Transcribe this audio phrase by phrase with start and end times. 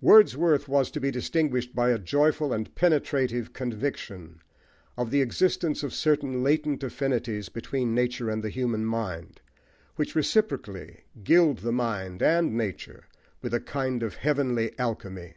[0.00, 4.40] Wordsworth was to be distinguished by a joyful and penetrative conviction
[4.96, 9.40] of the existence of certain latent affinities between nature and the human mind,
[9.94, 13.04] which reciprocally gild the mind and nature
[13.40, 15.34] with a kind of "heavenly alchemy."